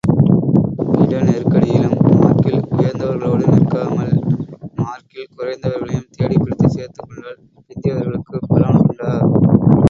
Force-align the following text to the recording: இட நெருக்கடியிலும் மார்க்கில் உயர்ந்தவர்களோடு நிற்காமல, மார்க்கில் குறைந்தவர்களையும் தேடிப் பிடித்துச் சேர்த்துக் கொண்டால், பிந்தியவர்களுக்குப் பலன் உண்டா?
இட 1.01 1.17
நெருக்கடியிலும் 1.21 1.99
மார்க்கில் 2.13 2.63
உயர்ந்தவர்களோடு 2.71 3.45
நிற்காமல, 3.47 4.07
மார்க்கில் 4.75 5.29
குறைந்தவர்களையும் 5.37 6.09
தேடிப் 6.11 6.43
பிடித்துச் 6.43 6.69
சேர்த்துக் 6.69 7.07
கொண்டால், 7.07 7.39
பிந்தியவர்களுக்குப் 7.69 8.49
பலன் 8.49 8.81
உண்டா? 8.81 9.11